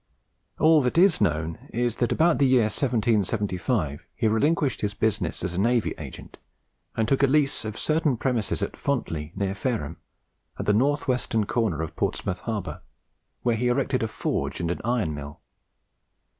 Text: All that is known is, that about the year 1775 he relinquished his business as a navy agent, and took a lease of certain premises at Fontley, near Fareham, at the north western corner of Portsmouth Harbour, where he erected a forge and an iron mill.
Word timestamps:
All 0.57 0.81
that 0.81 0.97
is 0.97 1.21
known 1.21 1.59
is, 1.69 1.97
that 1.97 2.11
about 2.11 2.39
the 2.39 2.47
year 2.47 2.63
1775 2.71 4.07
he 4.15 4.27
relinquished 4.27 4.81
his 4.81 4.95
business 4.95 5.43
as 5.43 5.53
a 5.53 5.59
navy 5.61 5.93
agent, 5.99 6.39
and 6.97 7.07
took 7.07 7.21
a 7.21 7.27
lease 7.27 7.65
of 7.65 7.77
certain 7.77 8.17
premises 8.17 8.63
at 8.63 8.73
Fontley, 8.75 9.31
near 9.35 9.53
Fareham, 9.53 9.97
at 10.57 10.65
the 10.65 10.73
north 10.73 11.07
western 11.07 11.45
corner 11.45 11.83
of 11.83 11.95
Portsmouth 11.95 12.39
Harbour, 12.39 12.81
where 13.43 13.55
he 13.57 13.67
erected 13.67 14.01
a 14.01 14.07
forge 14.07 14.59
and 14.59 14.71
an 14.71 14.81
iron 14.83 15.13
mill. 15.13 15.39